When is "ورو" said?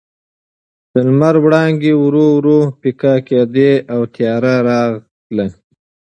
1.97-2.25, 2.37-2.59